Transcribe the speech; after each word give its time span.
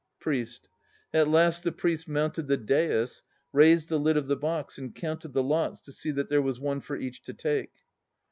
PRIEST. 0.19 0.67
At 1.13 1.27
last 1.27 1.63
the 1.63 1.71
Priest 1.71 2.07
mounted 2.07 2.47
the 2.47 2.57
dais, 2.57 3.21
raised 3.53 3.87
the 3.87 3.99
lid 3.99 4.17
of 4.17 4.25
the 4.25 4.35
box 4.35 4.79
and 4.79 4.95
counted 4.95 5.33
the 5.33 5.43
lots 5.43 5.79
to 5.81 5.91
see 5.91 6.09
that 6.09 6.27
there 6.27 6.41
was 6.41 6.59
one 6.59 6.81
for 6.81 6.97
each 6.97 7.21
to 7.21 7.35
take. 7.35 7.71